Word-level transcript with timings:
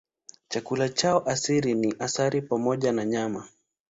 Chakula 0.49 0.89
chao 0.89 1.19
asili 1.25 1.73
ni 1.73 1.95
asali 1.99 2.41
pamoja 2.41 2.91
na 2.91 3.05
nyama. 3.05 3.47